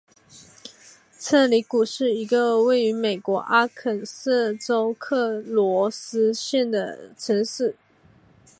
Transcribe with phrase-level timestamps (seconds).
[1.19, 7.75] 彻里谷是一个位于美国阿肯色州克罗斯县的城市。